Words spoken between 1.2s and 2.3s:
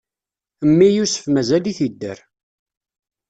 mazal-it idder!